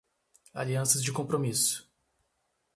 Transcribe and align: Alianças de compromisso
Alianças 0.51 1.03
de 1.03 1.11
compromisso 1.11 1.87